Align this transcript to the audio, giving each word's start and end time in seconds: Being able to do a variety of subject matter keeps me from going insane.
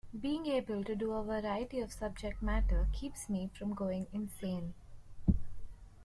Being 0.19 0.47
able 0.47 0.83
to 0.85 0.95
do 0.95 1.11
a 1.13 1.23
variety 1.23 1.79
of 1.79 1.93
subject 1.93 2.41
matter 2.41 2.87
keeps 2.91 3.29
me 3.29 3.51
from 3.53 3.75
going 3.75 4.07
insane. 4.11 4.73